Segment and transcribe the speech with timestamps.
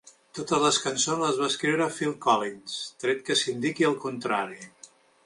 [0.35, 4.59] Totes les cançons les va escriure Phil Collins, tret que s'indiqui el contrari.